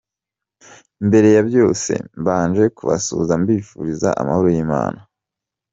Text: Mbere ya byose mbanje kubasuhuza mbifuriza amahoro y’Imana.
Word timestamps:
Mbere 1.07 1.27
ya 1.35 1.41
byose 1.49 1.91
mbanje 2.19 2.63
kubasuhuza 2.75 3.33
mbifuriza 3.41 4.09
amahoro 4.21 4.47
y’Imana. 4.55 4.99